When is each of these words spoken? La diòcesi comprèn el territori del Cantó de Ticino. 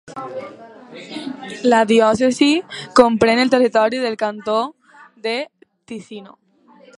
La 1.73 1.81
diòcesi 1.91 2.47
comprèn 3.01 3.43
el 3.43 3.53
territori 3.57 4.01
del 4.07 4.19
Cantó 4.25 4.57
de 5.29 5.37
Ticino. 5.93 6.35